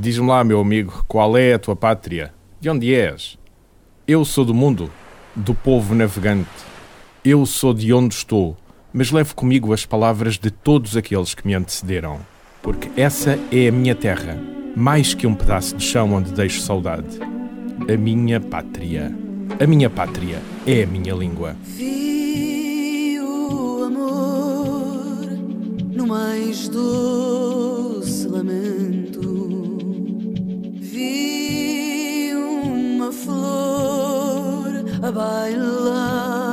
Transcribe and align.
Diz-me 0.00 0.28
lá, 0.28 0.42
meu 0.42 0.58
amigo, 0.58 1.04
qual 1.06 1.36
é 1.36 1.52
a 1.52 1.58
tua 1.58 1.76
pátria? 1.76 2.32
De 2.58 2.70
onde 2.70 2.94
és? 2.94 3.36
Eu 4.08 4.24
sou 4.24 4.46
do 4.46 4.54
mundo, 4.54 4.90
do 5.36 5.54
povo 5.54 5.94
navegante. 5.94 6.48
Eu 7.22 7.44
sou 7.44 7.74
de 7.74 7.92
onde 7.92 8.14
estou, 8.14 8.56
mas 8.94 9.10
levo 9.10 9.34
comigo 9.34 9.74
as 9.74 9.84
palavras 9.84 10.38
de 10.38 10.50
todos 10.50 10.96
aqueles 10.96 11.34
que 11.34 11.46
me 11.46 11.52
antecederam. 11.52 12.18
Porque 12.62 12.90
essa 12.98 13.38
é 13.52 13.68
a 13.68 13.72
minha 13.72 13.94
terra, 13.94 14.42
mais 14.74 15.12
que 15.12 15.26
um 15.26 15.34
pedaço 15.34 15.76
de 15.76 15.84
chão 15.84 16.14
onde 16.14 16.32
deixo 16.32 16.62
saudade. 16.62 17.18
A 17.86 17.94
minha 17.94 18.40
pátria. 18.40 19.14
A 19.62 19.66
minha 19.66 19.90
pátria 19.90 20.40
é 20.66 20.82
a 20.82 20.86
minha 20.86 21.12
língua. 21.12 21.54
Vi 21.62 23.20
o 23.20 23.84
amor 23.84 25.26
no 25.92 26.06
mais 26.06 26.70
doce 26.70 28.26
lamento. 28.28 29.09
Flor 33.30 34.72
a 35.08 35.10
bailar 35.12 36.49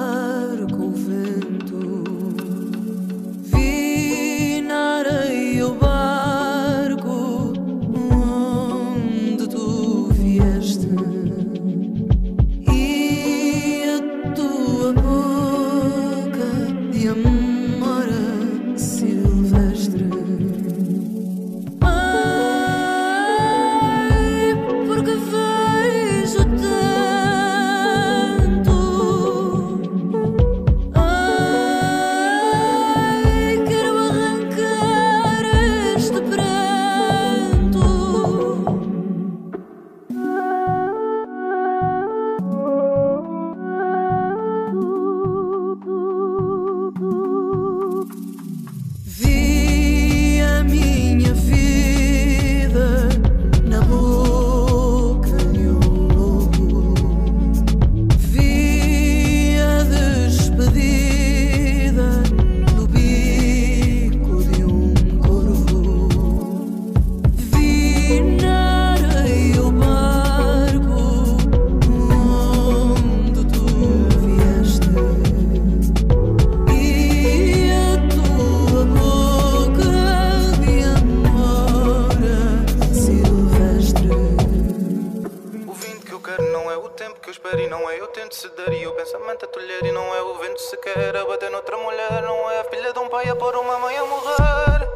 sequer 90.98 91.16
a 91.16 91.26
bater 91.26 91.52
noutra 91.52 91.78
mulher, 91.78 92.24
não 92.24 92.50
é 92.50 92.64
filha 92.72 92.92
de 92.92 93.00
um 93.00 93.08
pai 93.08 93.30
a 93.30 93.36
pôr 93.36 93.56
uma 93.56 93.78
mãe 93.78 93.96
a 93.98 94.06
morrer. 94.06 94.90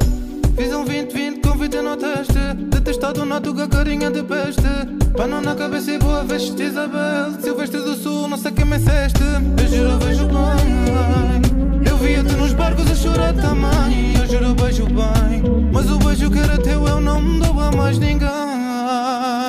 Fiz 0.56 0.72
um 0.74 0.84
20-20 0.84 1.40
com 1.46 1.56
fita 1.56 1.80
no 1.80 1.96
teste, 1.96 2.54
detestado 2.70 3.24
na 3.24 3.40
tuga 3.40 3.68
carinha 3.68 4.10
de 4.10 4.22
peste. 4.24 4.62
Pano 5.16 5.40
na 5.40 5.54
cabeça 5.54 5.92
e 5.92 5.98
boa 5.98 6.24
veste 6.24 6.60
Isabel, 6.60 7.40
Silvestre 7.40 7.80
do 7.80 7.94
Sul, 7.94 8.26
não 8.26 8.36
sei 8.36 8.50
quem 8.50 8.64
me 8.64 8.80
ceste. 8.80 9.22
Eu 9.22 9.68
juro, 9.68 9.98
vejo 9.98 10.26
bem. 10.26 11.88
Eu 11.88 11.96
via-te 11.98 12.34
nos 12.34 12.52
barcos 12.52 12.90
a 12.90 12.94
chorar 12.96 13.32
também. 13.34 14.14
Eu 14.18 14.26
juro, 14.26 14.54
beijo 14.54 14.86
bem. 14.86 15.70
Mas 15.72 15.88
o 15.88 15.98
beijo 15.98 16.30
que 16.30 16.38
era 16.38 16.58
teu 16.58 16.84
eu 16.84 17.00
não 17.00 17.20
me 17.20 17.38
dou 17.38 17.60
a 17.60 17.70
mais 17.70 17.98
ninguém. 17.98 19.41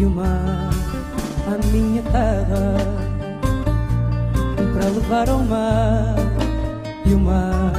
E 0.00 0.04
o 0.06 0.10
mar 0.10 0.70
à 1.46 1.66
minha 1.66 2.02
terra. 2.04 2.74
Para 4.72 4.88
levar 4.88 5.28
ao 5.28 5.40
mar 5.40 6.16
e 7.04 7.12
o 7.12 7.18
mar 7.18 7.72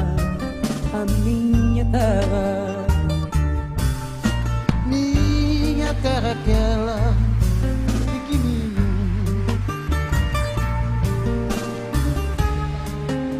à 0.93 1.05
minha 1.23 1.83
terra. 1.85 2.85
Minha 4.85 5.95
terra 6.03 6.27
é 6.27 6.31
aquela 6.33 7.15
pequenininho 8.05 8.75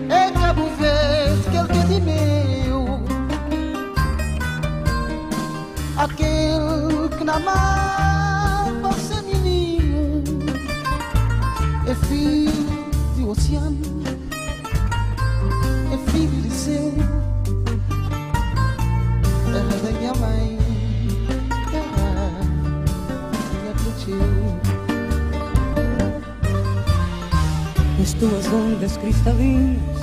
É 0.10 0.31
Cabo 0.31 0.69
Verde 0.80 1.50
que 1.51 1.57
ele 1.57 1.68
que 1.68 1.77
é 1.77 1.84
de 1.84 2.01
meu 2.01 3.04
Aquele 5.98 7.10
que 7.18 7.24
na 7.24 7.39
mar 7.39 7.71
ondas 28.53 28.98
cristalinas. 28.98 30.01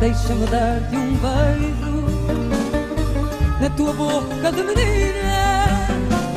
Deixa-me 0.00 0.46
dar-te 0.46 0.96
um 0.96 1.16
beijo 1.16 2.04
Na 3.60 3.70
tua 3.70 3.92
boca 3.92 4.52
de 4.52 4.62
menina. 4.62 5.64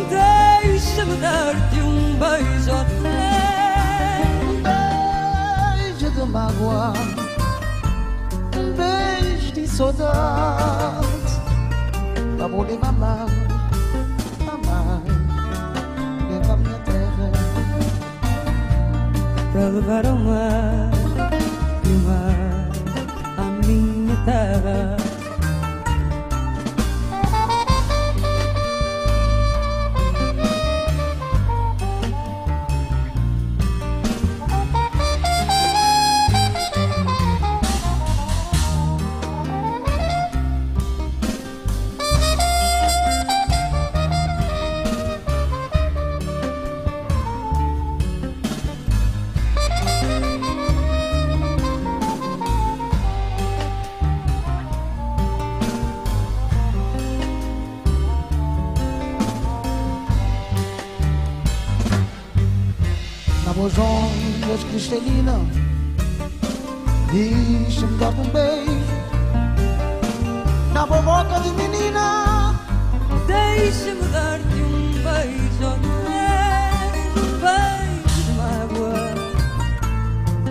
Deixa-me 0.09 1.15
dar-te 1.18 1.81
um 1.81 2.15
beijo 2.15 2.71
até 2.71 4.21
Um 4.45 4.62
beijo 5.83 6.12
de 6.12 6.24
mágoa 6.31 6.94
Um 8.56 8.71
beijo 8.74 9.51
de 9.54 9.68
saudade. 9.68 11.07
Vou 12.50 12.63
levar 12.63 12.98
lá 13.00 13.25
Para 19.57 19.69
levar 19.69 20.06
ao 20.06 20.15
mar. 20.15 20.92
E 21.83 21.89
o 21.89 22.00
mar 22.01 22.69
à 23.38 23.65
minha 23.65 24.15
terra 24.24 25.06
ondas 64.88 65.00
cristalina 65.00 65.34
Deixa-me 67.12 67.98
dar 67.98 68.10
um 68.10 68.30
beijo. 68.30 68.72
Na 70.74 70.86
boa 70.86 71.01
boca 71.01 71.39
de 71.39 71.51
menina. 71.51 72.54
Deixa-me 73.25 74.01
dar-te 74.10 74.62
um 74.62 74.92
beijo 75.04 75.68
até 75.68 76.69
Um 77.16 77.30
beijo 77.39 78.22
de 78.24 78.31
mágoa. 78.34 79.13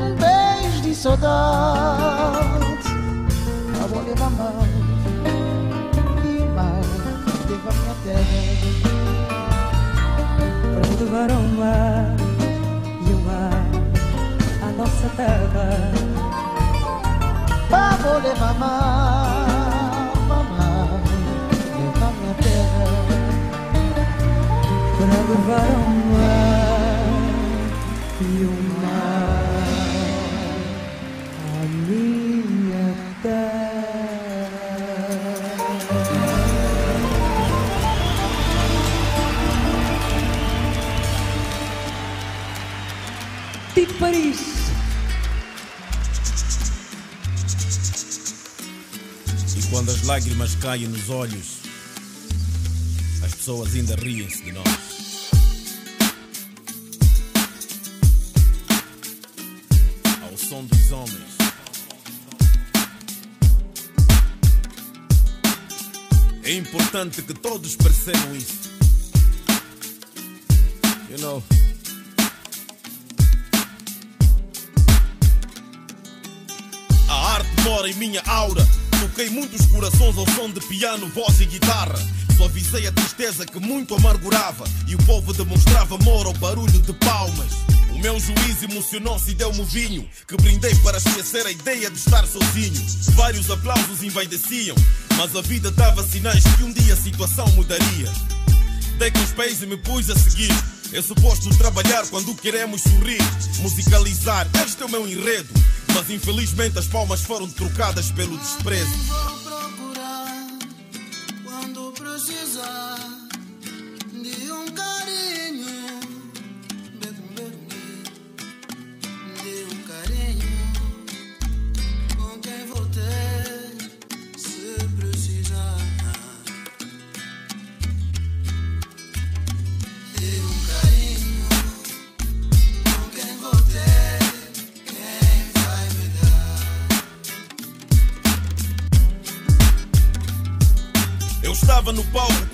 Um 0.01 0.15
beijo 0.17 0.83
de 0.83 0.95
saudade. 0.95 2.47
A 3.83 3.87
vou 3.87 4.03
levar 4.03 4.31
mal 4.31 4.67
E 6.25 6.39
mal 6.55 6.81
Levar 7.51 7.75
minha 7.75 7.95
terra. 8.05 8.43
Para 10.75 10.87
levar 11.05 11.31
ao 11.31 11.43
mar 11.43 12.26
nossa 14.87 15.09
terra. 15.17 15.91
Pra 17.69 18.19
levar 18.21 18.55
mal 18.55 19.47
Mamar 20.29 21.03
Levar 21.77 22.13
minha 22.13 22.35
terra 22.41 22.87
Para 24.97 25.19
levar 25.29 25.67
ao 25.75 25.89
mar 26.13 27.09
E 28.21 28.23
o 28.45 28.47
mar 28.81 29.47
à 31.53 31.67
minha 31.89 32.87
terra. 33.23 33.57
Paris 43.99 44.46
lágrimas 50.07 50.55
caem 50.55 50.87
nos 50.87 51.11
olhos, 51.11 51.63
as 53.25 53.35
pessoas 53.35 53.75
ainda 53.75 53.97
riem-se 53.97 54.41
de 54.45 54.53
nós. 54.53 54.67
Ao 60.23 60.39
som 60.39 60.65
dos 60.65 60.93
homens. 60.93 61.37
É 66.45 66.53
importante 66.53 67.23
que 67.23 67.35
todos 67.35 67.75
percebam 67.75 68.37
isso. 68.37 68.71
You 71.11 71.19
know. 71.19 71.43
A 77.09 77.33
arte 77.33 77.61
mora 77.65 77.91
em 77.91 77.95
minha 77.95 78.23
aura. 78.25 78.86
Toquei 79.07 79.31
muitos 79.31 79.65
corações 79.67 80.19
ao 80.19 80.29
som 80.31 80.51
de 80.51 80.61
piano, 80.63 81.07
voz 81.15 81.41
e 81.41 81.47
guitarra. 81.47 81.95
Suavizei 82.37 82.89
a 82.89 82.93
tristeza 82.93 83.47
que 83.47 83.61
muito 83.61 83.95
amargurava. 83.95 84.65
E 84.89 84.97
o 84.97 84.99
povo 85.05 85.33
demonstrava 85.33 85.95
amor 85.95 86.27
ao 86.27 86.33
barulho 86.35 86.81
de 86.81 86.93
palmas. 86.93 87.53
O 87.93 87.99
meu 87.99 88.19
juiz 88.19 88.65
emocionou-se 88.65 89.31
e 89.31 89.35
deu-me 89.35 89.65
vinho. 89.65 90.09
Que 90.27 90.37
brindei 90.37 90.75
para 90.83 90.99
esquecer 90.99 91.47
a 91.47 91.53
ideia 91.53 91.89
de 91.89 91.97
estar 91.97 92.27
sozinho. 92.27 92.85
Vários 93.15 93.49
aplausos 93.49 94.03
envaideciam. 94.03 94.77
Mas 95.17 95.37
a 95.37 95.41
vida 95.41 95.71
dava 95.71 96.03
sinais 96.03 96.43
que 96.43 96.65
um 96.65 96.73
dia 96.73 96.95
a 96.95 96.97
situação 96.97 97.47
mudaria. 97.53 98.13
Dei 98.99 99.13
com 99.13 99.21
os 99.21 99.33
pés 99.33 99.63
e 99.63 99.67
me 99.67 99.77
pus 99.77 100.11
a 100.11 100.17
seguir. 100.17 100.53
É 100.93 101.01
suposto 101.01 101.49
trabalhar 101.57 102.05
quando 102.09 102.35
queremos 102.35 102.83
sorrir, 102.83 103.23
musicalizar. 103.61 104.49
Este 104.65 104.83
é 104.83 104.87
o 104.87 104.91
meu 104.91 105.07
enredo. 105.07 105.49
Mas 105.97 106.11
infelizmente 106.11 106.79
as 106.79 106.87
palmas 106.87 107.23
foram 107.23 107.49
trocadas 107.49 108.11
pelo 108.11 108.37
desprezo. 108.37 109.36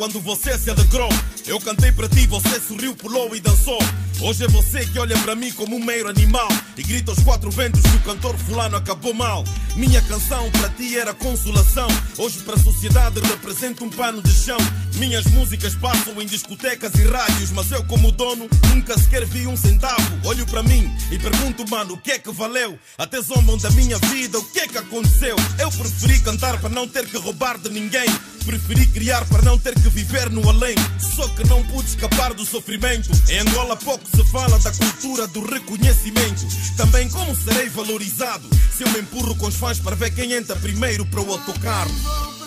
Quando 0.02 0.18
você 0.18 0.58
se 0.58 0.68
alegrou. 0.68 1.08
Eu 1.46 1.60
cantei 1.60 1.92
para 1.92 2.08
ti, 2.08 2.26
você 2.26 2.58
sorriu, 2.58 2.92
pulou 2.92 3.36
e 3.36 3.40
dançou. 3.40 3.78
Hoje 4.24 4.44
é 4.44 4.48
você 4.48 4.86
que 4.86 5.00
olha 5.00 5.18
para 5.18 5.34
mim 5.34 5.50
como 5.50 5.74
um 5.74 5.84
meio 5.84 6.06
animal 6.06 6.46
e 6.76 6.82
grita 6.84 7.10
aos 7.10 7.18
quatro 7.24 7.50
ventos 7.50 7.82
que 7.82 7.96
o 7.96 8.00
cantor 8.02 8.36
fulano 8.38 8.76
acabou 8.76 9.12
mal. 9.12 9.42
Minha 9.74 10.00
canção 10.02 10.48
para 10.52 10.68
ti 10.68 10.96
era 10.96 11.12
consolação. 11.12 11.88
Hoje 12.16 12.38
para 12.44 12.54
a 12.54 12.58
sociedade 12.58 13.18
representa 13.18 13.82
um 13.82 13.90
pano 13.90 14.22
de 14.22 14.32
chão. 14.32 14.58
Minhas 14.94 15.26
músicas 15.26 15.74
passam 15.74 16.22
em 16.22 16.26
discotecas 16.26 16.94
e 16.94 17.02
rádios, 17.02 17.50
mas 17.50 17.72
eu 17.72 17.84
como 17.84 18.12
dono 18.12 18.48
nunca 18.68 18.96
sequer 18.96 19.26
vi 19.26 19.48
um 19.48 19.56
centavo. 19.56 20.00
Olho 20.24 20.46
para 20.46 20.62
mim 20.62 20.88
e 21.10 21.18
pergunto, 21.18 21.68
mano, 21.68 21.94
o 21.94 21.98
que 21.98 22.12
é 22.12 22.18
que 22.18 22.30
valeu? 22.30 22.78
Até 22.96 23.20
zombam 23.20 23.58
da 23.58 23.70
minha 23.72 23.98
vida, 23.98 24.38
o 24.38 24.44
que 24.44 24.60
é 24.60 24.68
que 24.68 24.78
aconteceu? 24.78 25.34
Eu 25.58 25.70
preferi 25.72 26.20
cantar 26.20 26.60
para 26.60 26.70
não 26.70 26.86
ter 26.86 27.06
que 27.06 27.18
roubar 27.18 27.58
de 27.58 27.70
ninguém. 27.70 28.08
Preferi 28.44 28.86
criar 28.88 29.24
para 29.26 29.42
não 29.42 29.56
ter 29.56 29.74
que 29.74 29.88
viver 29.88 30.28
no 30.30 30.48
além. 30.48 30.74
Só 30.98 31.26
que 31.28 31.46
não 31.46 31.64
pude 31.64 31.88
escapar 31.88 32.34
do 32.34 32.44
sofrimento. 32.44 33.08
Em 33.28 33.38
Angola 33.38 33.76
pouco 33.76 34.04
se 34.14 34.24
fala 34.24 34.58
da 34.58 34.70
cultura 34.72 35.26
do 35.26 35.44
reconhecimento. 35.44 36.46
Também 36.76 37.08
como 37.08 37.34
serei 37.34 37.68
valorizado 37.68 38.48
se 38.76 38.84
eu 38.84 38.90
me 38.90 39.00
empurro 39.00 39.34
com 39.36 39.46
os 39.46 39.54
fãs 39.54 39.78
para 39.78 39.96
ver 39.96 40.14
quem 40.14 40.32
entra 40.32 40.56
primeiro 40.56 41.04
para 41.06 41.20
o 41.20 41.32
autocarro. 41.32 42.41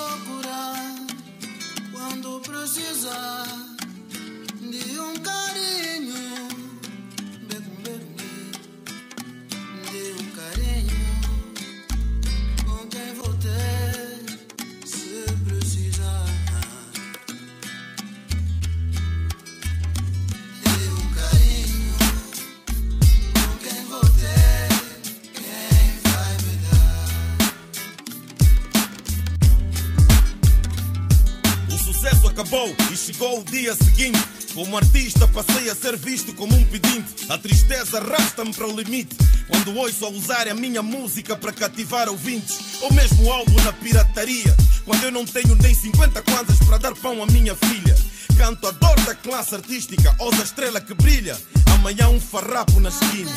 Como 34.55 34.77
artista 34.77 35.27
passei 35.27 35.69
a 35.69 35.75
ser 35.75 35.97
visto 35.97 36.33
como 36.33 36.55
um 36.55 36.65
pedinte. 36.65 37.25
A 37.27 37.38
tristeza 37.38 37.97
arrasta-me 37.97 38.53
para 38.53 38.65
o 38.65 38.71
limite. 38.71 39.13
Quando 39.50 39.75
ouço 39.75 40.05
a 40.05 40.09
usar 40.09 40.47
a 40.47 40.55
minha 40.55 40.81
música 40.81 41.35
para 41.35 41.51
cativar 41.51 42.07
ouvintes. 42.07 42.81
Ou 42.81 42.93
mesmo 42.93 43.29
algo 43.29 43.62
na 43.63 43.74
pirataria. 43.74 44.55
Quando 44.85 45.03
eu 45.03 45.12
não 45.12 45.25
tenho 45.25 45.55
nem 45.55 45.75
50 45.75 46.21
kwanzas 46.21 46.57
para 46.59 46.77
dar 46.77 46.95
pão 46.95 47.21
à 47.21 47.25
minha 47.25 47.53
filha. 47.53 47.97
Canto 48.38 48.65
a 48.67 48.71
dor 48.71 48.95
da 49.01 49.13
classe 49.13 49.55
artística, 49.55 50.15
ou 50.19 50.31
da 50.31 50.43
estrela 50.43 50.79
que 50.79 50.93
brilha. 50.93 51.38
Amanhã 51.74 52.07
um 52.07 52.19
farrapo 52.19 52.79
na 52.79 52.89
esquina. 52.89 53.31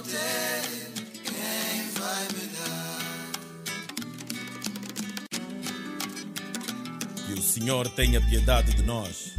Quem 0.00 1.88
vai 1.98 2.24
me 2.32 2.46
dar? 2.56 2.98
Que 7.26 7.32
o 7.34 7.42
Senhor 7.42 7.88
tenha 7.90 8.20
piedade 8.20 8.74
de 8.74 8.82
nós. 8.82 9.32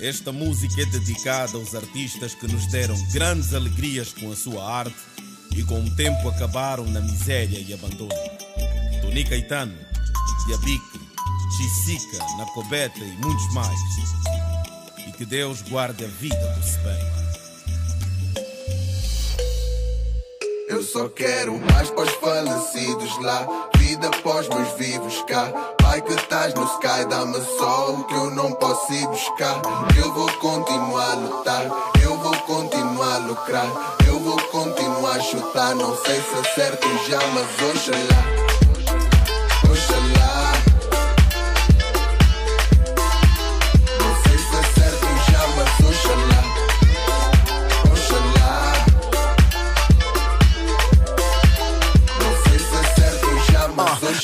Esta 0.00 0.30
música 0.30 0.82
é 0.82 0.86
dedicada 0.86 1.56
aos 1.56 1.74
artistas 1.74 2.34
que 2.34 2.46
nos 2.46 2.66
deram 2.66 2.94
grandes 3.12 3.54
alegrias 3.54 4.12
com 4.12 4.30
a 4.30 4.36
sua 4.36 4.62
arte 4.62 4.94
e 5.56 5.62
com 5.62 5.82
o 5.82 5.96
tempo 5.96 6.28
acabaram 6.28 6.84
na 6.84 7.00
miséria 7.00 7.58
e 7.58 7.72
abandono. 7.72 8.10
Tony 9.00 9.24
Caetano, 9.24 9.74
Diabique, 10.46 11.00
Chisica, 11.56 12.18
Nacobeta 12.36 13.00
e 13.00 13.16
muitos 13.16 13.52
mais. 13.54 13.78
E 15.08 15.12
que 15.12 15.24
Deus 15.24 15.62
guarde 15.62 16.04
a 16.04 16.08
vida 16.08 16.36
do 16.36 16.60
bem. 16.84 17.25
Só 20.86 21.08
quero 21.08 21.58
mais 21.72 21.90
os 21.90 22.10
falecidos 22.14 23.18
lá. 23.22 23.68
Vida 23.76 24.06
após 24.06 24.48
meus 24.48 24.72
vivos 24.74 25.22
cá. 25.26 25.50
Pai 25.82 26.00
que 26.00 26.12
estás 26.12 26.54
no 26.54 26.64
sky, 26.64 27.04
dá-me 27.08 27.40
só 27.58 27.90
o 27.90 28.04
que 28.04 28.14
eu 28.14 28.30
não 28.30 28.52
posso 28.52 28.92
ir 28.92 29.06
buscar. 29.08 29.60
Eu 29.96 30.12
vou 30.12 30.30
continuar 30.34 31.10
a 31.10 31.14
lutar, 31.14 31.64
eu 32.02 32.16
vou 32.18 32.36
continuar 32.38 33.14
a 33.14 33.18
lucrar. 33.18 33.96
Eu 34.06 34.20
vou 34.20 34.38
continuar 34.48 35.16
a 35.16 35.20
chutar. 35.20 35.74
Não 35.74 35.96
sei 36.04 36.20
se 36.20 36.38
acerto 36.38 36.88
já, 37.08 37.18
mas 37.34 37.46
oxalá. 37.70 38.22
Oxalá. 39.70 40.35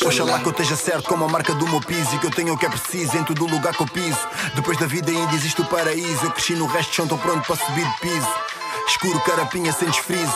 Oxalá. 0.07 0.39
Que 0.41 0.47
eu 0.47 0.51
esteja 0.51 0.77
certo 0.77 1.09
como 1.09 1.25
a 1.25 1.29
marca 1.29 1.55
do 1.55 1.67
meu 1.67 1.81
piso 1.81 2.15
E 2.15 2.19
que 2.19 2.27
eu 2.27 2.31
tenha 2.31 2.53
o 2.53 2.59
que 2.59 2.67
é 2.67 2.69
preciso 2.69 3.17
em 3.17 3.25
todo 3.25 3.47
lugar 3.47 3.75
que 3.75 3.83
eu 3.83 3.87
piso. 3.87 4.19
Depois 4.55 4.79
da 4.79 4.87
vida 4.87 5.11
ainda 5.11 5.35
existe 5.35 5.61
o 5.61 5.65
paraíso 5.65 6.25
Eu 6.25 6.31
cresci 6.31 6.55
no 6.55 6.67
resto 6.67 6.95
chão, 6.95 7.05
estou 7.05 7.19
pronto 7.19 7.47
para 7.47 7.57
subir 7.57 7.85
de 7.85 7.99
piso. 8.01 8.29
Escuro, 8.89 9.21
carapinha, 9.21 9.73
sem 9.73 9.89
desfrizo 9.89 10.35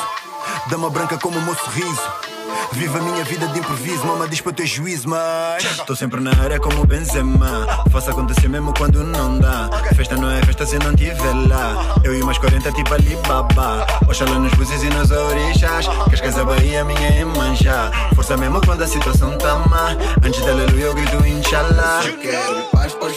Dama 0.68 0.90
branca 0.90 1.18
como 1.18 1.38
o 1.38 1.42
meu 1.42 1.54
sorriso 1.56 2.36
Viva 2.72 2.98
a 2.98 3.02
minha 3.02 3.25
vida 3.25 3.46
de 3.48 3.58
improviso, 3.58 4.04
mama 4.06 4.28
diz 4.28 4.40
para 4.40 4.52
ter 4.52 4.66
juízo, 4.66 5.08
mas 5.08 5.64
Tô 5.86 5.94
sempre 5.94 6.20
na 6.20 6.30
área 6.42 6.58
como 6.58 6.86
Benzema. 6.86 7.66
Faço 7.90 8.10
acontecer 8.10 8.48
mesmo 8.48 8.75
quando 8.76 9.02
não 9.02 9.38
dá. 9.38 9.70
Festa 9.94 10.16
não 10.16 10.30
é 10.30 10.42
festa 10.42 10.66
se 10.66 10.78
não 10.78 10.94
tiver 10.94 11.34
lá. 11.48 11.96
Eu 12.04 12.14
e 12.14 12.22
mais 12.22 12.38
40 12.38 12.72
tipo 12.72 12.92
Alibaba. 12.94 13.86
Oxalá 14.08 14.38
nos 14.38 14.52
buzis 14.54 14.82
e 14.82 14.88
nos 14.90 15.10
orixás. 15.10 15.86
Cascais 16.10 16.38
a 16.38 16.44
Bahia, 16.44 16.84
minha 16.84 17.08
é 17.08 17.25
manjar 17.25 17.90
Força 18.14 18.36
mesmo 18.36 18.60
quando 18.64 18.82
a 18.82 18.86
situação 18.86 19.36
tá 19.38 19.54
má. 19.70 19.96
Antes 20.25 20.44
da 20.44 20.52
aleluia 20.52 20.84
eu 20.84 20.94
grito 20.94 21.26
inshallah 21.26 22.02
Eu 22.04 22.18
quero 22.18 22.62
paz 22.72 22.92
para 22.94 23.08
os 23.08 23.16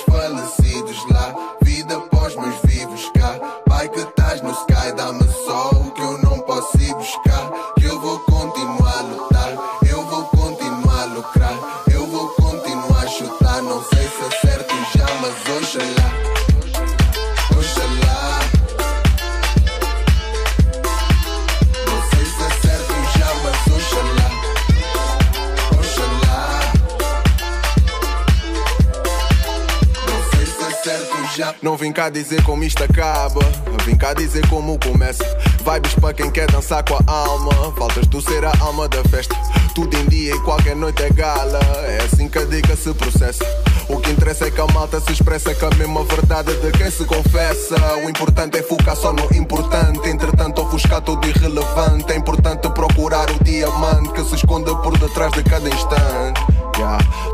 Não 31.61 31.75
vim 31.77 31.91
cá 31.91 32.09
dizer 32.09 32.43
como 32.43 32.63
isto 32.63 32.83
acaba. 32.83 33.41
Vim 33.85 33.95
cá 33.95 34.13
dizer 34.13 34.47
como 34.47 34.79
começa. 34.79 35.23
Vibes 35.63 35.93
para 35.95 36.13
quem 36.13 36.31
quer 36.31 36.49
dançar 36.51 36.83
com 36.83 36.95
a 36.95 37.11
alma. 37.11 37.73
Faltas 37.77 38.07
tu 38.07 38.21
ser 38.21 38.45
a 38.45 38.53
alma 38.59 38.87
da 38.87 39.03
festa. 39.05 39.35
Tudo 39.75 39.95
em 39.97 40.05
dia 40.05 40.35
e 40.35 40.39
qualquer 40.41 40.75
noite 40.75 41.03
é 41.03 41.09
gala. 41.09 41.59
É 41.85 41.99
assim 42.03 42.27
que 42.27 42.37
a 42.37 42.45
dica 42.45 42.75
se 42.75 42.93
processa. 42.93 43.45
O 43.89 43.97
que 43.97 44.11
interessa 44.11 44.45
é 44.47 44.51
que 44.51 44.61
a 44.61 44.67
malta 44.67 44.99
se 44.99 45.11
expressa 45.11 45.53
com 45.55 45.65
a 45.65 45.75
mesma 45.75 46.03
verdade 46.03 46.53
de 46.55 46.71
quem 46.77 46.91
se 46.91 47.03
confessa. 47.05 47.75
O 48.05 48.09
importante 48.09 48.57
é 48.57 48.61
focar 48.61 48.95
só 48.95 49.11
no 49.11 49.25
importante. 49.35 50.07
Entretanto, 50.09 50.61
ofuscar 50.61 51.01
tudo 51.01 51.27
irrelevante. 51.27 52.11
É 52.11 52.15
importante 52.15 52.69
procurar 52.69 53.29
o 53.31 53.43
diamante 53.43 54.13
que 54.13 54.23
se 54.25 54.35
esconde 54.35 54.71
por 54.83 54.97
detrás 54.97 55.31
de 55.33 55.43
cada 55.43 55.67
instante. 55.67 56.58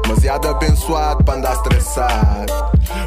Demasiado 0.03 0.47
abençoado 0.47 1.23
para 1.23 1.35
andar 1.35 1.53
estressado. 1.53 2.53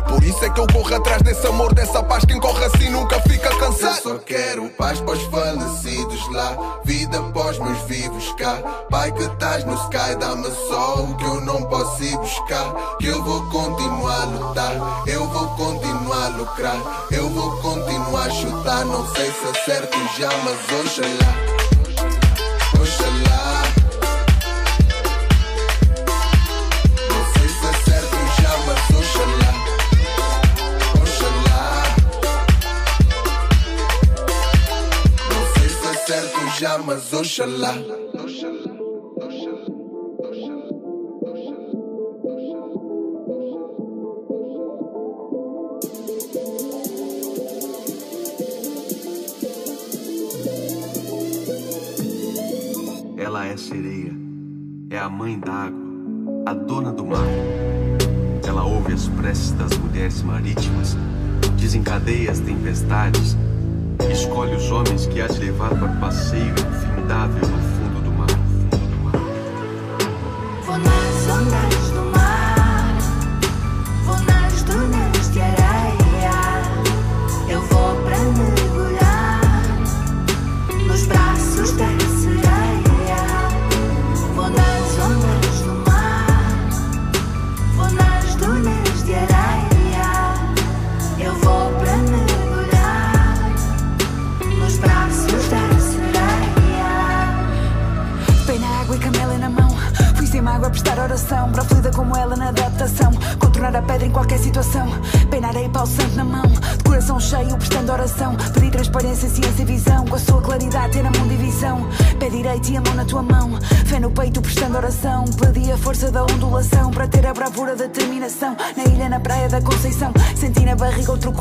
Por 0.08 0.22
isso 0.22 0.44
é 0.44 0.50
que 0.50 0.60
eu 0.60 0.66
corro 0.66 0.94
atrás 0.94 1.20
desse 1.22 1.46
amor, 1.46 1.74
dessa 1.74 2.02
paz. 2.02 2.24
Quem 2.24 2.38
corre 2.38 2.64
assim 2.64 2.88
nunca 2.90 3.20
fica 3.22 3.48
cansado. 3.56 3.96
Eu 3.96 4.02
só 4.02 4.18
quero 4.18 4.68
paz 4.70 5.00
para 5.00 5.14
os 5.14 5.22
falecidos 5.24 6.32
lá. 6.32 6.80
Vida 6.84 7.18
após 7.18 7.58
meus 7.58 7.78
vivos 7.82 8.32
cá. 8.34 8.56
Pai 8.88 9.12
que 9.12 9.22
estás 9.22 9.64
no 9.64 9.74
sky, 9.74 10.14
dá-me 10.18 10.50
só 10.68 11.02
o 11.02 11.16
que 11.16 11.24
eu 11.24 11.40
não 11.40 11.62
posso 11.64 12.02
ir 12.02 12.16
buscar. 12.16 12.96
Que 12.98 13.06
eu 13.08 13.22
vou 13.22 13.42
continuar 13.46 14.22
a 14.22 14.26
lutar, 14.26 15.02
eu 15.06 15.26
vou 15.28 15.48
continuar 15.56 16.24
a 16.24 16.28
lucrar. 16.28 17.06
Eu 17.10 17.28
vou 17.30 17.56
continuar 17.58 18.26
a 18.26 18.30
chutar. 18.30 18.84
Não 18.84 19.06
sei 19.14 19.30
se 19.32 19.44
acerto 19.44 19.98
já, 20.18 20.30
mas 20.44 20.80
oxalá. 20.80 21.57
Mas 36.84 37.12
oxalá. 37.12 37.72
Ela 53.16 53.46
é 53.46 53.56
sereia, 53.56 54.12
é 54.90 54.98
a 54.98 55.08
mãe 55.08 55.38
d'água, 55.38 55.70
a 56.44 56.54
dona 56.54 56.90
do 56.92 57.06
mar. 57.06 57.20
Ela 58.44 58.64
ouve 58.64 58.94
as 58.94 59.06
preces 59.06 59.52
das 59.52 59.78
mulheres 59.78 60.22
marítimas, 60.22 60.96
desencadeia 61.56 62.32
as 62.32 62.40
tempestades, 62.40 63.36
escolhe 64.10 64.54
os 64.54 64.70
homens 64.70 65.06
que 65.06 65.20
há 65.20 65.26
de 65.26 65.38
levar 65.40 65.70
para 65.70 65.88
passeio 66.00 66.50
infindável. 66.50 67.48
no 67.48 67.67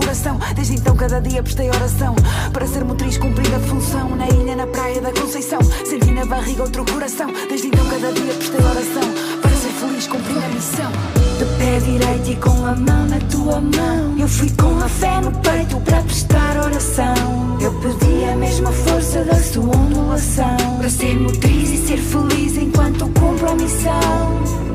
coração. 0.08 0.40
Desde 0.56 0.76
então, 0.76 0.96
cada 0.96 1.20
dia 1.20 1.44
prestei 1.44 1.68
oração. 1.70 2.16
Para 2.54 2.66
ser 2.66 2.86
motriz, 2.86 3.18
cumprindo 3.18 3.54
a 3.56 3.60
função. 3.60 4.16
Na 4.16 4.26
ilha, 4.30 4.56
na 4.56 4.66
praia 4.66 5.02
da 5.02 5.12
Conceição. 5.12 5.60
Senti 5.86 6.12
na 6.12 6.26
barriga 6.26 6.64
outro 6.64 6.86
coração. 6.86 7.30
Desde 7.50 7.68
então, 7.68 7.86
cada 7.90 8.14
dia 8.14 8.34
prestei 8.34 8.66
oração. 8.66 9.04
Para 9.42 9.52
ser 9.52 9.70
feliz, 9.70 10.08
cumprindo 10.08 10.40
a 10.40 10.48
missão. 10.48 10.92
De 11.38 11.46
pé 11.58 11.80
direito 11.80 12.32
e 12.32 12.36
com 12.38 12.66
a 12.66 12.76
mão 12.76 13.06
na 13.08 13.20
tua 13.30 13.60
mão. 13.60 14.18
Eu 14.18 14.28
fui 14.30 14.50
com 14.52 14.78
a 14.82 14.88
fé 14.88 15.20
no 15.20 15.32
peito 15.40 15.78
para 15.82 16.02
prestar 16.04 16.58
oração. 16.58 17.58
Eu 17.60 17.74
pedi 17.74 18.24
a 18.32 18.36
mesma 18.38 18.72
força 18.72 19.26
da 19.26 19.36
sua 19.36 19.76
ondulação. 19.76 20.78
Para 20.78 20.90
ser 20.90 21.20
motriz 21.20 21.70
e 21.70 21.86
ser 21.86 21.98
feliz 21.98 22.56
enquanto 22.56 23.10
cumpro 23.10 23.50
a 23.50 23.56
missão. 23.56 24.67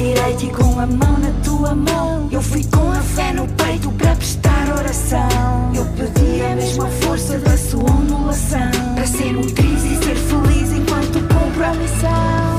Direito 0.00 0.46
e 0.46 0.48
com 0.48 0.80
a 0.80 0.86
mão 0.86 1.18
na 1.18 1.30
tua 1.44 1.74
mão. 1.74 2.26
Eu 2.32 2.40
fui 2.40 2.64
com 2.64 2.90
a 2.90 3.02
fé 3.02 3.34
no 3.34 3.46
peito 3.48 3.92
para 3.92 4.16
prestar 4.16 4.74
oração. 4.74 5.72
Eu 5.74 5.84
pedi 5.88 6.40
a 6.40 6.56
mesma 6.56 6.88
força 7.02 7.38
da 7.38 7.54
sua 7.54 7.82
ondulação. 7.82 8.94
Para 8.94 9.06
ser 9.06 9.34
motriz 9.34 9.84
e 9.84 9.96
ser 10.02 10.16
feliz 10.16 10.72
enquanto 10.72 11.20
cumpro 11.28 11.64
a 11.66 11.74
missão. 11.74 12.49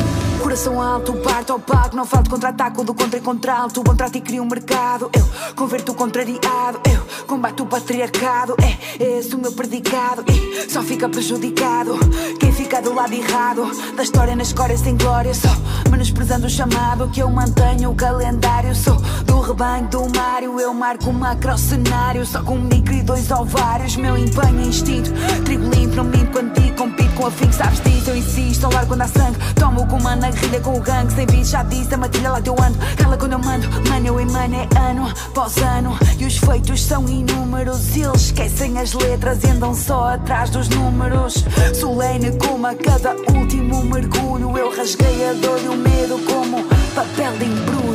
Coração 0.51 0.81
alto, 0.81 1.13
parto 1.13 1.53
ao 1.53 1.59
palco, 1.59 1.95
não 1.95 2.05
falto 2.05 2.29
contra-ataco 2.29 2.83
do 2.83 2.93
contra 2.93 3.17
e 3.17 3.21
contra 3.21 3.57
alto. 3.57 3.81
Contrato 3.81 4.17
e 4.17 4.19
crio 4.19 4.43
um 4.43 4.45
mercado. 4.45 5.09
Eu 5.13 5.55
converto 5.55 5.93
o 5.93 5.95
contrariado. 5.95 6.81
Eu 6.93 7.25
combato 7.25 7.63
o 7.63 7.65
patriarcado. 7.65 8.57
É 8.99 9.17
esse 9.17 9.33
o 9.33 9.39
meu 9.39 9.53
predicado. 9.53 10.25
E 10.27 10.69
só 10.69 10.83
fica 10.83 11.07
prejudicado 11.07 11.97
quem 12.37 12.51
fica 12.51 12.81
do 12.81 12.93
lado 12.93 13.13
errado. 13.13 13.71
Da 13.95 14.03
história 14.03 14.35
na 14.35 14.43
escória 14.43 14.77
sem 14.77 14.97
glória. 14.97 15.33
Só 15.33 15.47
menosprezando 15.89 16.47
o 16.47 16.49
chamado 16.49 17.07
que 17.11 17.21
eu 17.21 17.29
mantenho 17.29 17.89
o 17.89 17.95
calendário. 17.95 18.75
Sou 18.75 18.97
do 19.25 19.39
rebanho 19.39 19.87
do 19.87 20.01
Mário. 20.17 20.59
Eu 20.59 20.73
marco 20.73 21.11
um 21.11 21.13
macro 21.13 21.57
cenário. 21.57 22.25
Só 22.25 22.43
com 22.43 22.55
um 22.55 22.61
micro 22.61 22.93
e 22.93 23.03
dois 23.03 23.31
ovários. 23.31 23.95
Meu 23.95 24.17
empenho 24.17 24.59
é 24.59 24.65
instinto. 24.65 25.11
Trigo 25.45 25.69
limpo, 25.69 25.95
não 25.95 26.03
minto 26.03 26.29
quando 26.33 26.51
digo. 26.59 26.75
Compito 26.75 27.15
com 27.15 27.27
a 27.27 27.31
fim, 27.31 27.49
sabes 27.53 27.79
disso. 27.79 28.09
Eu 28.09 28.17
insisto. 28.17 28.65
Ao 28.65 28.73
lar 28.73 28.85
quando 28.85 29.03
há 29.03 29.07
sangue. 29.07 29.37
Tomo 29.55 29.83
o 29.83 29.87
comando 29.87 30.19
na 30.19 30.29
guerrilha 30.41 30.59
com 30.61 30.75
o 30.75 30.79
gangue. 30.79 31.13
Sem 31.13 31.25
bicho, 31.25 31.51
já 31.51 31.63
disse. 31.63 31.93
A 31.93 31.97
matilha 31.97 32.31
lá 32.31 32.41
teu 32.41 32.55
ando. 32.59 32.77
Cala 32.97 33.17
quando 33.17 33.33
eu 33.33 33.39
mando. 33.39 33.67
Mano, 33.89 34.07
eu 34.07 34.19
emano 34.19 34.55
é 34.55 34.67
ano 34.79 35.07
após 35.27 35.57
ano. 35.57 35.97
E 36.17 36.25
os 36.25 36.37
feitos 36.37 36.81
são 36.81 37.07
inúmeros. 37.07 37.95
Eles 37.95 38.23
esquecem 38.23 38.77
as 38.79 38.93
letras 38.93 39.43
e 39.43 39.47
andam 39.47 39.73
só 39.73 40.13
atrás 40.13 40.49
dos 40.49 40.67
números. 40.69 41.45
Solene 41.73 42.37
como 42.37 42.67
a 42.67 42.75
cada 42.75 43.15
último 43.33 43.83
mergulho. 43.83 44.57
Eu 44.57 44.75
rasguei 44.75 45.29
a 45.29 45.33
dor 45.33 45.59
e 45.63 45.67
o 45.67 45.77
medo 45.77 46.19
como 46.25 46.63
papel 46.95 47.37
de 47.37 47.45
embrulho. 47.45 47.90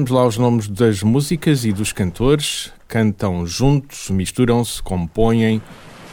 Vamos 0.00 0.12
lá 0.12 0.22
aos 0.22 0.38
nomes 0.38 0.66
das 0.66 1.02
músicas 1.02 1.66
e 1.66 1.72
dos 1.72 1.92
cantores. 1.92 2.72
Cantam 2.88 3.46
juntos, 3.46 4.08
misturam-se, 4.08 4.82
compõem, 4.82 5.60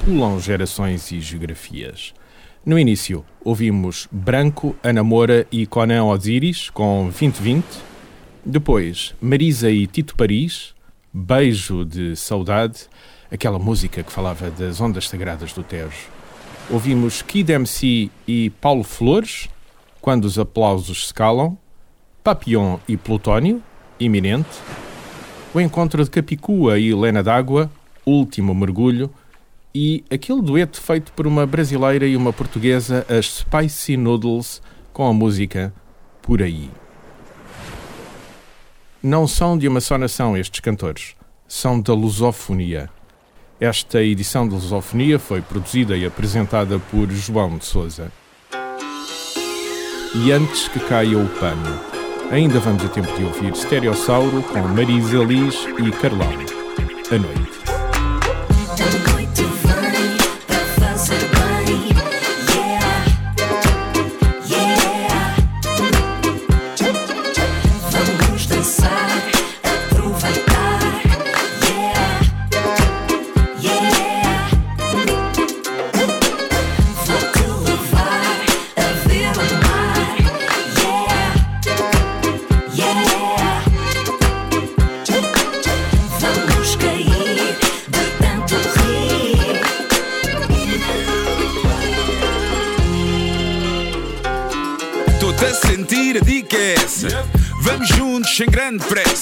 pulam 0.03 0.37
gerações 0.41 1.09
e 1.13 1.21
geografias. 1.21 2.13
No 2.65 2.77
início, 2.77 3.23
ouvimos 3.45 4.09
Branco, 4.11 4.75
Ana 4.83 5.05
Moura 5.05 5.47
e 5.49 5.65
Conan 5.65 6.03
Osiris 6.03 6.69
com 6.69 7.03
2020. 7.03 7.63
Depois, 8.43 9.15
Marisa 9.21 9.71
e 9.71 9.87
Tito 9.87 10.17
Paris, 10.17 10.75
Beijo 11.13 11.85
de 11.85 12.13
Saudade, 12.17 12.89
aquela 13.31 13.57
música 13.57 14.03
que 14.03 14.11
falava 14.11 14.51
das 14.51 14.81
ondas 14.81 15.07
sagradas 15.07 15.53
do 15.53 15.63
Tejo. 15.63 16.09
Ouvimos 16.69 17.21
Kid 17.21 17.53
MC 17.53 18.11
e 18.27 18.49
Paulo 18.59 18.83
Flores, 18.83 19.47
Quando 20.01 20.25
os 20.25 20.37
aplausos 20.37 21.07
se 21.07 21.13
calam, 21.13 21.57
Papillon 22.21 22.79
e 22.85 22.97
Plutónio, 22.97 23.63
Iminente, 23.99 24.49
o 25.53 25.59
encontro 25.59 26.03
de 26.03 26.09
Capicua 26.09 26.77
e 26.77 26.89
Helena 26.89 27.23
d'Água, 27.23 27.71
Último 28.05 28.53
Mergulho, 28.53 29.09
e 29.73 30.03
aquele 30.09 30.41
dueto 30.41 30.81
feito 30.81 31.11
por 31.13 31.27
uma 31.27 31.45
brasileira 31.45 32.05
e 32.05 32.15
uma 32.15 32.31
portuguesa, 32.33 33.05
as 33.09 33.39
Spicy 33.39 33.97
Noodles, 33.97 34.61
com 34.93 35.07
a 35.07 35.13
música 35.13 35.73
Por 36.21 36.41
Aí. 36.41 36.69
Não 39.01 39.27
são 39.27 39.57
de 39.57 39.67
uma 39.67 39.79
só 39.79 39.97
nação 39.97 40.35
estes 40.35 40.59
cantores, 40.59 41.15
são 41.47 41.79
da 41.79 41.93
lusofonia. 41.93 42.89
Esta 43.59 44.03
edição 44.03 44.47
de 44.47 44.53
Lusofonia 44.53 45.17
foi 45.17 45.41
produzida 45.41 45.97
e 45.97 46.05
apresentada 46.05 46.77
por 46.77 47.09
João 47.09 47.57
de 47.57 47.65
Souza. 47.65 48.11
E 50.13 50.31
antes 50.31 50.67
que 50.67 50.79
caia 50.79 51.17
o 51.17 51.27
pano, 51.39 51.96
ainda 52.31 52.59
vamos 52.59 52.83
a 52.83 52.89
tempo 52.89 53.11
de 53.17 53.23
ouvir 53.23 53.55
Stereossauro 53.55 54.41
com 54.43 54.59
Marisa 54.59 55.23
Liz 55.23 55.55
e 55.79 55.91
Carlão. 55.91 56.29
A 57.11 57.17
noite. 57.17 59.06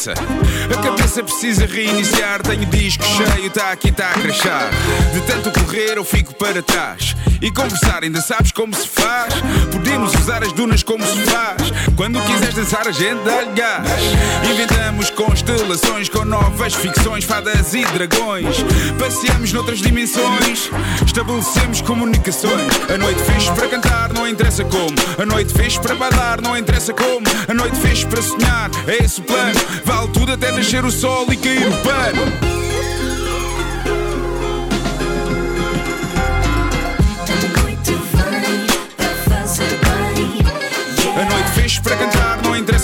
Pressa. 0.06 0.14
A 0.72 0.84
cabeça 0.84 1.24
precisa 1.24 1.66
reiniciar. 1.66 2.42
Tenho 2.44 2.66
disco 2.68 3.04
cheio, 3.04 3.50
tá 3.50 3.72
aqui, 3.72 3.92
tá 3.92 4.12
a 4.12 4.14
crachar. 4.14 4.70
De 5.14 5.22
tanto 5.22 5.52
correr, 5.52 5.98
eu 5.98 6.04
fico 6.04 6.36
para 6.36 6.62
trás. 6.62 7.16
E 7.42 7.52
conversar, 7.52 8.04
ainda 8.04 8.22
sabes 8.22 8.52
como 8.52 8.74
se 8.74 8.88
faz? 8.88 9.34
Podemos 9.96 10.14
usar 10.16 10.44
as 10.44 10.52
dunas 10.52 10.84
como 10.84 11.02
se 11.08 11.22
faz. 11.22 11.72
Quando 11.96 12.20
quiseres 12.24 12.54
dançar, 12.54 12.86
a 12.86 12.92
gente 12.92 13.24
dá-lhe 13.24 13.54
gás. 13.54 13.88
Inventamos 14.44 15.10
constelações 15.10 16.10
com 16.10 16.26
novas 16.26 16.74
ficções, 16.74 17.24
fadas 17.24 17.74
e 17.74 17.86
dragões. 17.86 18.58
Passeamos 19.00 19.54
noutras 19.54 19.80
dimensões, 19.80 20.70
estabelecemos 21.06 21.80
comunicações. 21.80 22.74
A 22.94 22.98
noite 22.98 23.22
fez 23.22 23.48
para 23.52 23.70
cantar, 23.70 24.12
não 24.12 24.28
interessa 24.28 24.66
como. 24.66 24.96
A 25.18 25.26
noite 25.26 25.54
fez 25.54 25.78
para 25.78 25.96
bailar, 25.96 26.42
não 26.42 26.58
interessa 26.58 26.94
como. 26.94 27.26
A 27.48 27.54
noite 27.54 27.78
fez 27.78 28.04
para 28.04 28.22
sonhar, 28.22 28.70
é 28.90 29.02
esse 29.02 29.22
o 29.22 29.24
plano. 29.24 29.62
Vale 29.86 30.10
tudo 30.10 30.34
até 30.34 30.52
nascer 30.52 30.84
o 30.84 30.92
sol 30.92 31.26
e 31.32 31.38
cair 31.38 31.66
o 31.70 31.78
pano. 31.78 32.65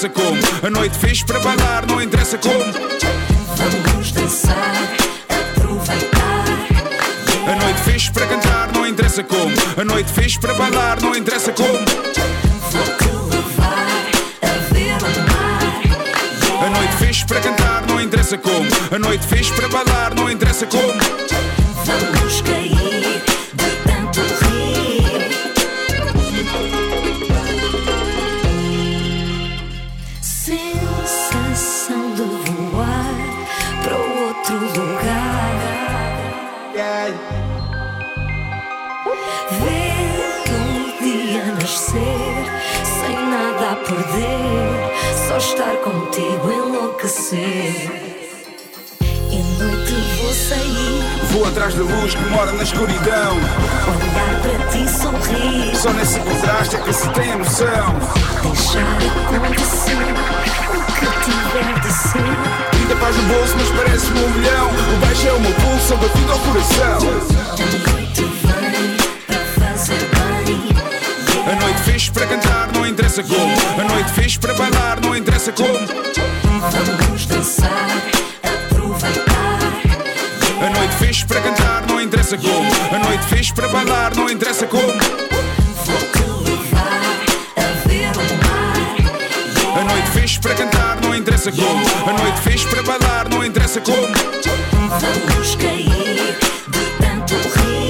Interessa 0.02 0.10
como. 0.10 0.42
A 0.66 0.70
noite 0.70 0.98
fez 0.98 1.24
para 1.24 1.40
bailar, 1.40 1.86
não 1.88 2.02
interessa 2.02 2.38
como. 2.38 2.64
vamos 3.84 4.12
dançar, 4.12 4.56
aproveitar, 5.30 6.46
A 7.48 7.56
noite 7.56 7.82
fez 7.82 8.10
para 8.10 8.26
cantar, 8.26 8.72
não 8.74 8.88
interessa 8.88 9.24
como. 9.24 9.54
A 9.78 9.84
noite 9.84 10.12
fez 10.12 10.38
para 10.38 10.54
bailar, 10.56 11.02
não 11.02 11.16
interessa 11.16 11.52
como. 11.52 11.74
vou 11.74 12.84
te 12.98 13.36
levar 13.36 14.08
a 14.42 14.74
ver 14.74 14.98
o 14.98 15.22
mar, 15.30 16.66
A 16.66 16.70
noite 16.70 16.96
fez 16.98 17.24
para 17.24 17.40
cantar, 17.42 17.86
não 17.88 18.02
interessa 18.02 18.38
como. 18.38 18.70
A 18.92 18.98
noite 19.00 19.28
fez 19.28 19.50
para 19.52 19.68
bailar, 19.68 20.16
não 20.16 20.32
interessa 20.32 20.66
como. 20.66 20.94
vamos 21.86 22.42
cair 22.42 23.01
Ver 39.50 40.12
o 40.50 41.04
dia 41.04 41.46
nascer 41.56 42.46
sem 42.84 43.16
nada 43.28 43.72
a 43.72 43.76
perder, 43.76 44.92
só 45.28 45.38
estar 45.38 45.76
contigo 45.78 46.52
enlouquecer. 46.52 48.12
E 49.02 49.44
noite 49.62 49.94
vou 50.22 50.34
sair, 50.34 51.04
Vou 51.32 51.46
atrás 51.46 51.74
da 51.76 51.84
luz 51.84 52.14
que 52.14 52.24
mora 52.30 52.52
na 52.52 52.64
escuridão. 52.64 53.38
olhar 53.88 54.42
para 54.42 54.68
ti 54.68 54.90
sorrir, 54.90 55.76
Só 55.76 55.92
nesse 55.94 56.20
contraste 56.20 56.76
é 56.76 56.80
que 56.80 56.94
se 56.94 57.10
tem 57.12 57.32
a 57.32 57.38
noção. 57.38 57.96
deixar 58.42 58.82
acontecer 59.36 60.71
que 61.06 61.32
tiver 61.32 61.80
de 61.80 61.94
ser. 61.94 62.72
30 62.72 62.96
paz 62.96 63.16
no 63.16 63.24
bolso, 63.24 63.56
mas 63.58 63.70
parece-me 63.70 64.20
um 64.20 64.30
milhão. 64.30 64.68
O 64.68 65.06
baixo 65.06 65.28
é 65.28 65.34
o 65.34 65.40
meu 65.40 65.54
pulso, 65.54 65.94
a 65.94 65.98
batida 65.98 66.32
ao 66.32 66.40
coração. 66.40 67.42
A 71.52 71.56
noite 71.56 71.82
vem 71.82 71.92
para 72.14 72.28
cantar, 72.28 72.72
não 72.72 72.86
interessa 72.88 73.24
como. 73.24 73.56
A 73.80 73.84
noite 73.84 74.12
fez 74.12 74.38
para 74.38 74.54
bailar, 74.54 75.02
não 75.02 75.16
interessa 75.16 75.52
como. 75.52 75.80
vamos 76.98 77.26
dançar, 77.26 77.88
aproveitar, 78.44 79.60
A 80.66 80.70
noite 80.70 80.96
fez 80.96 81.24
para 81.24 81.42
cantar, 81.42 81.86
não 81.88 82.00
interessa 82.00 82.38
como. 82.38 82.72
A 82.96 83.00
noite 83.00 83.26
fez 83.26 83.52
para 83.52 83.68
bailar, 83.68 84.16
não 84.16 84.30
interessa 84.30 84.66
como. 84.68 84.88
vou 84.88 85.98
te 85.98 86.50
levar 86.50 87.02
a 87.58 87.88
ver 87.88 88.12
o 88.16 88.24
mar. 88.46 89.82
A 89.82 89.84
noite 89.84 90.08
fez 90.12 90.38
para 90.38 90.54
cantar, 90.56 90.71
interessa 91.42 91.52
como. 91.52 92.10
A 92.10 92.14
noite 92.14 92.42
fez 92.42 92.64
para 92.66 92.84
bailar, 92.84 93.30
não 93.30 93.44
interessa 93.44 93.82
como. 93.82 93.96
Vamos 93.98 95.56
cair 95.56 95.90
de 96.70 96.86
tanto 97.00 97.34
rir. 97.34 97.82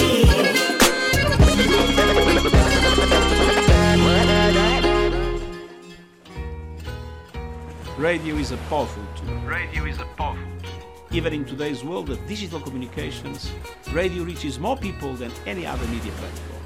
Radio 7.99 8.39
is 8.39 8.51
a 8.51 8.57
powerful 8.69 9.03
tool. 9.15 9.35
Radio 9.45 9.87
is 9.87 9.99
a 9.99 10.05
powerful 10.15 10.43
tool. 10.61 10.71
Even 11.11 11.33
in 11.33 11.43
today's 11.43 11.83
world 11.83 12.09
of 12.09 12.19
digital 12.27 12.61
communications, 12.61 13.51
radio 13.93 14.23
reaches 14.23 14.57
more 14.57 14.77
people 14.77 15.13
than 15.13 15.31
any 15.45 15.65
other 15.65 15.85
media 15.87 16.11
platform. 16.13 16.61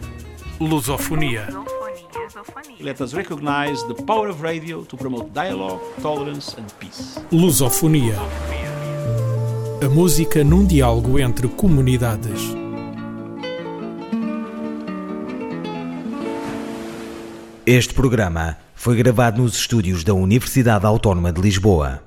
Lusofonia. 2.35 2.83
Let 2.83 3.01
us 3.01 3.13
recognize 3.13 3.83
the 3.83 3.95
power 3.95 4.27
of 4.27 4.41
radio 4.41 4.83
to 4.83 4.97
promote 4.97 5.31
dialogue, 5.33 5.79
tolerance 6.01 6.53
and 6.57 6.69
peace. 6.79 7.17
Lusofonia. 7.31 8.17
A 9.81 9.87
música 9.87 10.43
num 10.43 10.65
diálogo 10.65 11.17
entre 11.17 11.47
comunidades. 11.47 12.41
Este 17.65 17.93
programa 17.93 18.57
foi 18.75 18.97
gravado 18.97 19.41
nos 19.41 19.55
estúdios 19.55 20.03
da 20.03 20.13
Universidade 20.13 20.85
Autónoma 20.85 21.31
de 21.31 21.39
Lisboa. 21.39 22.03